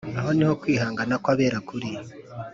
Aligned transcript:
Aho 0.19 0.29
niho 0.35 0.53
kwihangana 0.61 1.15
kw‟abera 1.23 1.57
kuri, 1.67 1.89